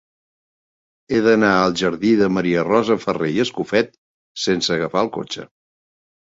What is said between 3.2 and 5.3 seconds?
i Escofet sense agafar el